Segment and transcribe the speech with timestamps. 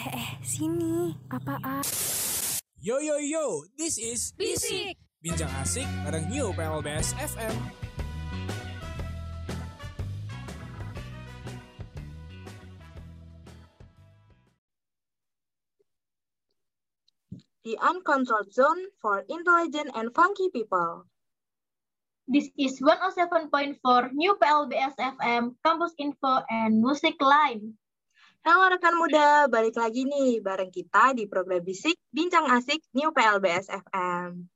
[0.00, 1.12] Eh, eh, sini.
[1.28, 1.84] Apaan?
[2.80, 4.96] Yo yo yo, this is Bisik.
[5.20, 7.52] Bincang Asik bareng New PLBS FM.
[17.60, 21.04] the uncontrolled zone for intelligent and funky people.
[22.24, 23.52] This is 107.4
[24.16, 27.76] New PLBS FM, Campus Info, and Music Line.
[28.40, 33.68] Halo rekan muda, balik lagi nih bareng kita di program Bisik Bincang Asik New PLBS
[33.68, 34.48] FM.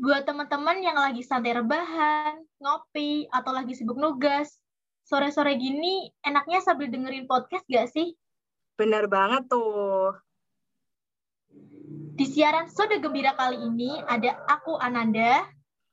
[0.00, 4.56] Buat teman-teman yang lagi santai rebahan, ngopi, atau lagi sibuk nugas,
[5.04, 8.16] sore-sore gini enaknya sambil dengerin podcast gak sih?
[8.80, 10.16] Bener banget tuh.
[12.16, 15.44] Di siaran Soda Gembira kali ini ada aku Ananda.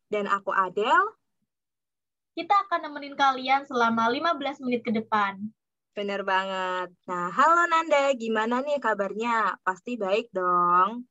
[0.08, 1.12] Dan aku Adel,
[2.40, 5.44] Kita akan nemenin kalian selama 15 menit ke depan.
[5.94, 6.90] Bener banget.
[7.06, 9.62] Nah, halo Nanda, gimana nih kabarnya?
[9.62, 11.06] Pasti baik dong.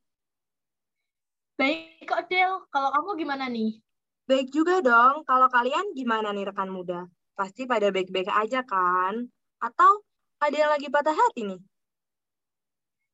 [1.54, 3.79] Baik kok Del, kalau kamu gimana nih?
[4.26, 7.07] Baik juga dong, kalau kalian gimana nih rekan muda?
[7.38, 9.30] Pasti pada baik-baik aja kan?
[9.62, 10.02] Atau
[10.42, 11.60] ada yang lagi patah hati nih?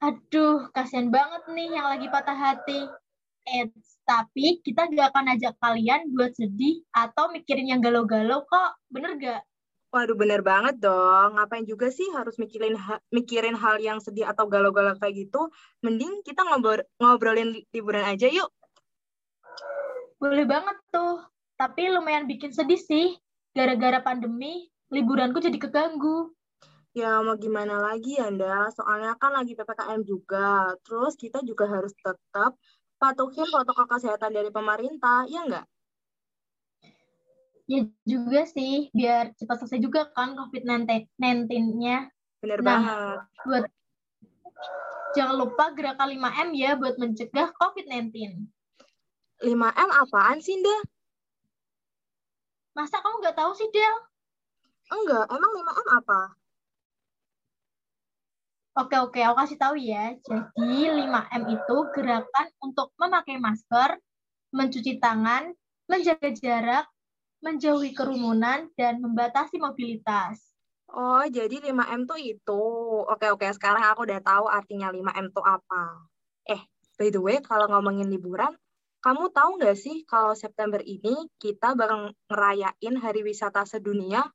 [0.01, 2.89] Aduh, kasihan banget nih yang lagi patah hati.
[3.49, 3.69] Eh,
[4.09, 8.81] tapi kita gak akan ajak kalian buat sedih atau mikirin yang galau-galau kok.
[8.89, 9.43] Bener gak?
[9.89, 11.41] Waduh, bener banget dong.
[11.41, 15.49] Ngapain juga sih harus mikirin ha- mikirin hal yang sedih atau galau-galau kayak gitu?
[15.81, 18.53] Mending kita ngobrol ngobrolin li- liburan aja yuk.
[20.21, 21.25] Boleh banget tuh.
[21.57, 23.17] Tapi lumayan bikin sedih sih.
[23.57, 26.37] Gara-gara pandemi, liburanku jadi keganggu.
[26.93, 28.69] Ya mau gimana lagi Anda?
[28.77, 30.77] Soalnya kan lagi PPKM juga.
[30.85, 32.61] Terus kita juga harus tetap
[33.01, 35.65] patuhin protokol kesehatan dari pemerintah, ya nggak?
[37.69, 42.09] Ya juga sih, biar cepat selesai juga kan COVID-19-nya.
[42.41, 42.65] Bener Nah.
[42.65, 43.19] banget.
[43.45, 43.65] Buat
[45.17, 48.45] Jangan lupa gerakan 5M ya buat mencegah COVID-19.
[49.41, 50.79] 5M apaan sih, Nda?
[52.77, 53.97] Masa kamu nggak tahu sih, Del?
[54.93, 56.21] Enggak, emang 5M apa?
[58.79, 60.15] Oke, oke, aku kasih tahu ya.
[60.23, 63.99] Jadi 5M itu gerakan untuk memakai masker,
[64.55, 65.51] mencuci tangan,
[65.91, 66.87] menjaga jarak,
[67.43, 70.43] menjauhi kerumunan, dan membatasi mobilitas.
[70.89, 72.65] Oh, jadi 5M tuh itu.
[73.05, 76.09] Oke, oke, sekarang aku udah tahu artinya 5M tuh apa.
[76.49, 76.65] Eh,
[76.97, 78.57] by the way, kalau ngomongin liburan,
[79.05, 84.27] kamu tahu nggak sih kalau September ini kita bakal ngerayain Hari Wisata Sedunia?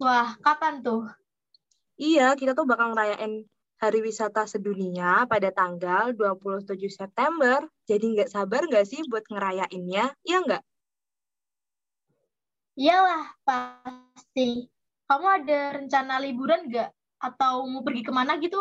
[0.00, 1.06] Wah, kapan tuh?
[1.94, 3.46] Iya, kita tuh bakal ngerayain
[3.78, 7.62] Hari Wisata Sedunia pada tanggal 27 September.
[7.84, 10.10] Jadi nggak sabar nggak sih buat ngerayainnya?
[10.24, 10.62] Iya nggak?
[12.74, 14.66] Iyalah, pasti.
[15.06, 16.90] Kamu ada rencana liburan nggak?
[17.22, 18.58] Atau mau pergi ke mana gitu?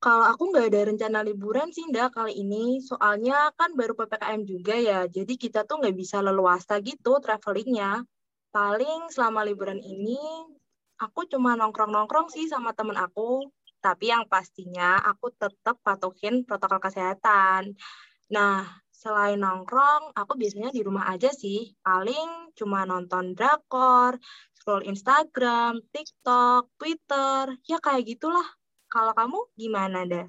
[0.00, 2.80] Kalau aku nggak ada rencana liburan sih, Nda, kali ini.
[2.80, 8.04] Soalnya kan baru PPKM juga ya, jadi kita tuh nggak bisa leluasa gitu travelingnya.
[8.52, 10.20] Paling selama liburan ini,
[11.00, 13.48] aku cuma nongkrong-nongkrong sih sama temen aku.
[13.84, 17.76] Tapi yang pastinya aku tetap patuhin protokol kesehatan.
[18.32, 21.76] Nah, selain nongkrong, aku biasanya di rumah aja sih.
[21.84, 24.16] Paling cuma nonton drakor,
[24.56, 28.48] scroll Instagram, TikTok, Twitter, ya kayak gitulah.
[28.88, 30.24] Kalau kamu gimana, dah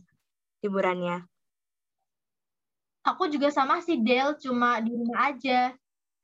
[0.60, 1.24] liburannya?
[3.08, 5.72] Aku juga sama sih, Del, cuma di rumah aja.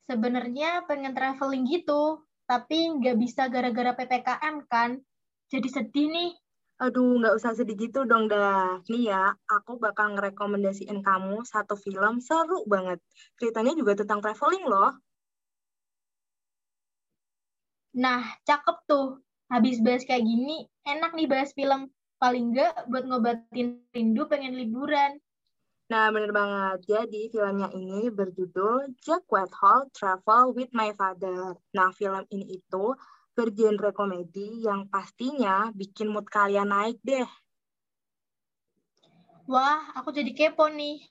[0.04, 5.00] Sebenarnya pengen traveling gitu, tapi nggak bisa gara-gara PPKM kan.
[5.48, 6.30] Jadi sedih nih.
[6.82, 8.82] Aduh, nggak usah sedih gitu dong, dah.
[8.90, 12.98] Nih ya, aku bakal ngerekomendasiin kamu satu film seru banget.
[13.38, 14.90] Ceritanya juga tentang traveling loh.
[17.94, 19.22] Nah, cakep tuh.
[19.46, 21.86] Habis bahas kayak gini, enak nih bahas film.
[22.18, 25.22] Paling nggak buat ngobatin rindu pengen liburan.
[25.86, 26.82] Nah, bener banget.
[26.90, 31.54] Jadi, filmnya ini berjudul Jack Whitehall Travel with My Father.
[31.78, 32.84] Nah, film ini itu
[33.32, 37.26] bergenre komedi yang pastinya bikin mood kalian naik deh.
[39.50, 41.02] Wah, aku jadi kepo nih.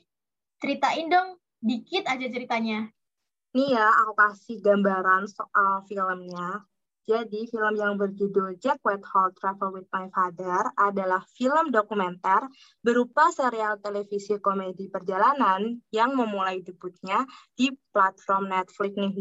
[0.62, 2.88] Ceritain dong, dikit aja ceritanya.
[3.52, 6.64] Nih ya, aku kasih gambaran soal filmnya.
[7.12, 12.48] Jadi, film yang berjudul Jack Whitehall Travel with My Father adalah film dokumenter
[12.80, 19.12] berupa serial televisi komedi perjalanan yang memulai debutnya di platform Netflix nih.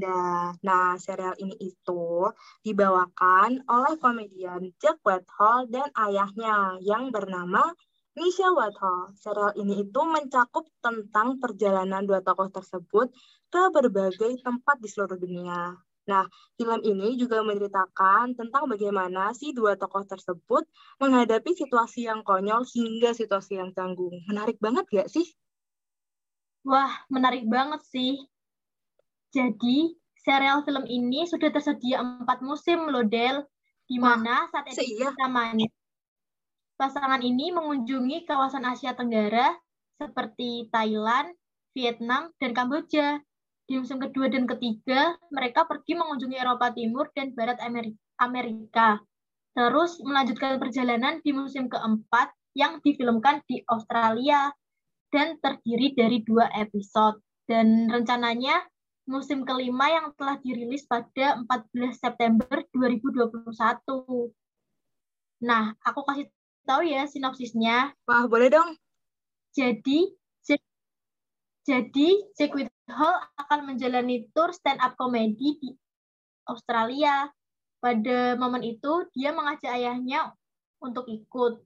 [0.63, 2.31] Nah, serial ini itu
[2.63, 7.75] dibawakan oleh komedian Jack Whitehall dan ayahnya yang bernama
[8.15, 9.19] Misha Whitehall.
[9.19, 13.11] Serial ini itu mencakup tentang perjalanan dua tokoh tersebut
[13.51, 15.75] ke berbagai tempat di seluruh dunia.
[16.09, 16.25] Nah,
[16.57, 20.65] film ini juga menceritakan tentang bagaimana si dua tokoh tersebut
[21.03, 24.17] menghadapi situasi yang konyol hingga situasi yang canggung.
[24.25, 25.27] Menarik banget gak sih?
[26.65, 28.21] Wah, menarik banget sih.
[29.33, 33.45] Jadi, serial film ini sudah tersedia empat musim loh, Del.
[33.91, 35.67] Di mana saat edisi pertamanya,
[36.79, 39.51] pasangan ini mengunjungi kawasan Asia Tenggara
[39.99, 41.35] seperti Thailand,
[41.75, 43.19] Vietnam, dan Kamboja.
[43.71, 48.99] Di musim kedua dan ketiga, mereka pergi mengunjungi Eropa Timur dan Barat Ameri- Amerika.
[49.55, 54.51] Terus melanjutkan perjalanan di musim keempat yang difilmkan di Australia
[55.15, 57.23] dan terdiri dari dua episode.
[57.47, 58.59] Dan rencananya
[59.07, 64.35] musim kelima yang telah dirilis pada 14 September 2021.
[65.47, 66.27] Nah, aku kasih
[66.67, 67.95] tahu ya sinopsisnya.
[68.03, 68.75] Wah, boleh dong.
[69.55, 70.11] Jadi,
[71.63, 72.51] jadi Jack
[72.91, 75.71] Whitehall akan menjalani tour stand-up comedy di
[76.51, 77.31] Australia.
[77.79, 80.35] Pada momen itu, dia mengajak ayahnya
[80.83, 81.63] untuk ikut.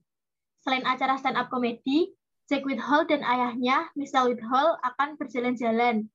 [0.61, 2.13] Selain acara stand-up comedy,
[2.45, 6.05] Jack Whitehall dan ayahnya, Michelle Whitehall, akan berjalan-jalan.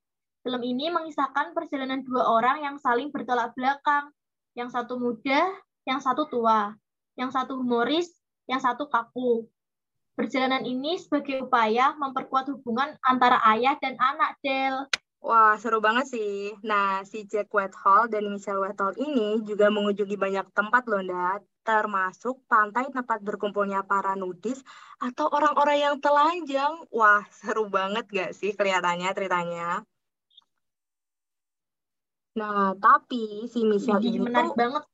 [0.47, 4.15] Film ini mengisahkan perjalanan dua orang yang saling bertolak belakang.
[4.55, 5.43] Yang satu muda,
[5.91, 6.71] yang satu tua.
[7.19, 8.15] Yang satu humoris,
[8.47, 9.51] yang satu kaku.
[10.21, 14.85] Perjalanan ini sebagai upaya memperkuat hubungan antara ayah dan anak, Del.
[15.25, 16.53] Wah, seru banget sih.
[16.61, 21.41] Nah, si Jack Whitehall dan Michelle Whitehall ini juga mengunjungi banyak tempat loh, Nda.
[21.65, 24.61] Termasuk pantai tempat berkumpulnya para nudis
[25.01, 26.85] atau orang-orang yang telanjang.
[26.93, 29.89] Wah, seru banget gak sih kelihatannya ceritanya?
[32.37, 34.85] Nah, tapi si Michelle ini menarik tuh banget.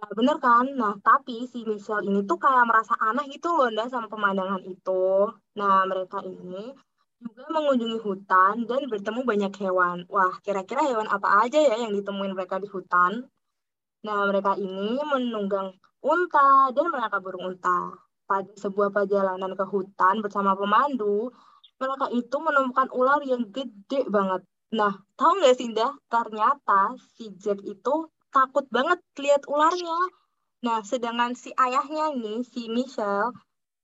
[0.00, 0.64] Ya, bener kan?
[0.80, 5.28] Nah, tapi si Michelle ini tuh kayak merasa aneh gitu loh, Nda, sama pemandangan itu.
[5.60, 6.72] Nah, mereka ini
[7.20, 9.96] juga mengunjungi hutan dan bertemu banyak hewan.
[10.08, 13.12] Wah, kira-kira hewan apa aja ya yang ditemuin mereka di hutan?
[14.06, 15.68] Nah, mereka ini menunggang
[16.00, 17.92] unta dan menangkap burung unta.
[18.24, 21.28] Pada sebuah perjalanan ke hutan bersama pemandu,
[21.76, 24.40] mereka itu menemukan ular yang gede banget.
[24.72, 25.92] Nah, tahu nggak sih, Nda?
[26.08, 29.98] Ternyata si Jack itu takut banget lihat ularnya.
[30.66, 33.34] Nah, sedangkan si ayahnya nih, si Michelle,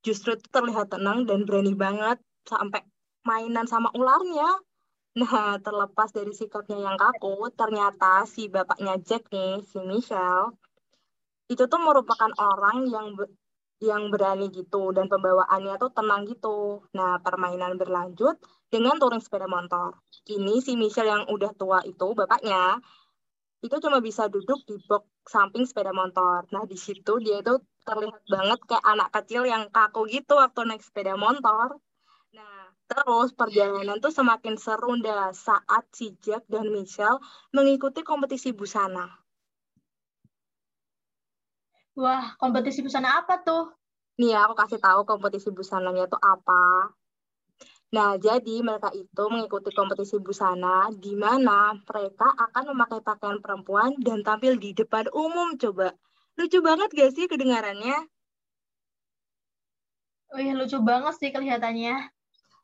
[0.06, 2.84] justru terlihat tenang dan berani banget sampai
[3.26, 4.60] mainan sama ularnya.
[5.16, 10.52] Nah, terlepas dari sikapnya yang kaku, ternyata si bapaknya Jack nih, si Michelle,
[11.48, 13.16] itu tuh merupakan orang yang
[13.76, 16.84] yang berani gitu dan pembawaannya tuh tenang gitu.
[16.96, 19.96] Nah, permainan berlanjut dengan touring sepeda motor.
[20.28, 22.80] Ini si Michelle yang udah tua itu, bapaknya,
[23.64, 26.44] itu cuma bisa duduk di box samping sepeda motor.
[26.52, 27.56] Nah, di situ dia itu
[27.86, 31.80] terlihat banget kayak anak kecil yang kaku gitu waktu naik sepeda motor.
[32.36, 39.08] Nah, terus perjalanan tuh semakin seru dah saat si Jack dan Michelle mengikuti kompetisi busana.
[41.96, 43.72] Wah, kompetisi busana apa tuh?
[44.20, 46.92] Nih ya, aku kasih tahu kompetisi busananya itu apa.
[47.96, 54.20] Nah, jadi mereka itu mengikuti kompetisi busana di mana mereka akan memakai pakaian perempuan dan
[54.20, 55.96] tampil di depan umum coba.
[56.36, 57.96] Lucu banget gak sih kedengarannya?
[60.36, 62.12] Wih, lucu banget sih kelihatannya.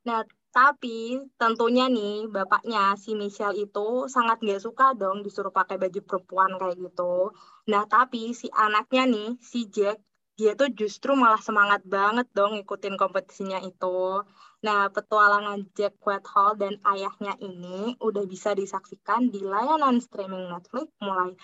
[0.04, 0.20] Nah,
[0.52, 6.52] tapi tentunya nih bapaknya si Michelle itu sangat gak suka dong disuruh pakai baju perempuan
[6.60, 7.32] kayak gitu.
[7.72, 9.96] Nah, tapi si anaknya nih, si Jack,
[10.36, 14.20] dia tuh justru malah semangat banget dong ngikutin kompetisinya itu.
[14.62, 21.34] Nah, petualangan Jack Whitehall dan ayahnya ini udah bisa disaksikan di layanan streaming Netflix mulai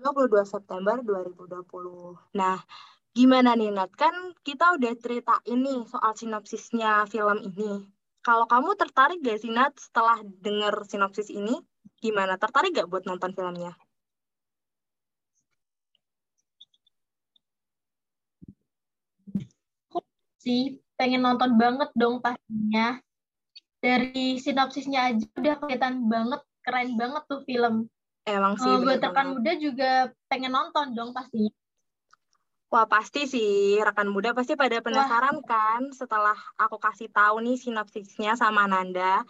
[0.00, 2.32] 22 September 2020.
[2.32, 2.56] Nah,
[3.12, 3.92] gimana nih Nat?
[3.92, 7.84] Kan kita udah ceritain nih soal sinopsisnya film ini.
[8.24, 11.60] Kalau kamu tertarik gak sih Nat setelah denger sinopsis ini?
[12.00, 12.40] Gimana?
[12.40, 13.76] Tertarik gak buat nonton filmnya?
[20.42, 22.98] Sih, pengen nonton banget dong pastinya.
[23.78, 27.86] Dari sinopsisnya aja udah kelihatan banget, keren banget tuh film.
[28.22, 29.90] Emang sih bener buat rekan muda juga
[30.30, 31.50] pengen nonton dong pastinya.
[32.72, 33.78] Wah, pasti sih.
[33.82, 39.22] Rekan muda pasti pada penasaran kan setelah aku kasih tahu nih sinopsisnya sama Nanda.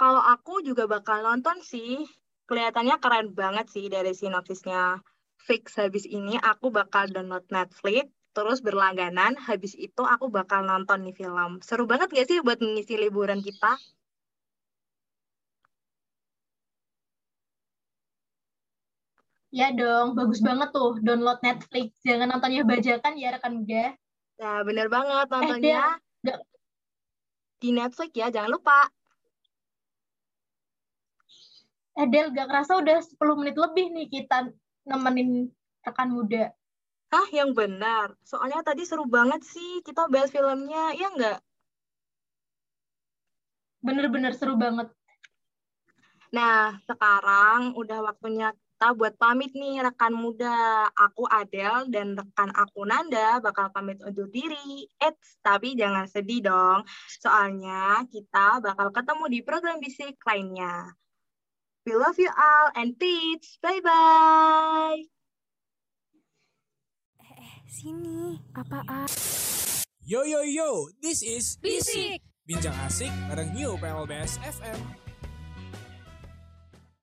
[0.00, 2.02] Kalau aku juga bakal nonton sih.
[2.46, 5.02] Kelihatannya keren banget sih dari sinopsisnya.
[5.36, 9.32] Fix habis ini aku bakal download Netflix, terus berlangganan.
[9.40, 11.64] Habis itu aku bakal nonton nih film.
[11.64, 13.80] Seru banget gak sih buat mengisi liburan kita?
[19.48, 21.96] Ya dong, bagus banget tuh download Netflix.
[22.04, 23.96] Jangan nontonnya bajakan ya rekan muda.
[24.36, 25.80] Nah, bener banget Eh, nontonnya Del,
[26.28, 26.44] nggak-
[27.56, 28.84] di Netflix ya, jangan lupa.
[31.96, 34.52] Eh Del, gak kerasa udah 10 menit lebih nih kita
[34.84, 35.48] nemenin
[35.80, 36.52] rekan muda.
[37.14, 38.18] Ah, yang benar.
[38.26, 41.38] Soalnya tadi seru banget sih kita bahas filmnya, ya nggak?
[43.82, 44.90] Bener-bener seru banget.
[46.34, 50.84] Nah, sekarang udah waktunya kita buat pamit nih rekan muda.
[50.92, 54.84] Aku Adel dan rekan aku Nanda bakal pamit undur diri.
[55.00, 56.84] Eits, tapi jangan sedih dong.
[57.08, 60.92] Soalnya kita bakal ketemu di program bisik lainnya.
[61.88, 63.56] We love you all and peace.
[63.64, 65.15] Bye-bye.
[67.66, 68.38] Sini.
[68.54, 69.10] Apaan?
[70.06, 72.22] Yo yo yo, this is Bisik.
[72.46, 75.05] Bincang asik bareng New PLBS FM.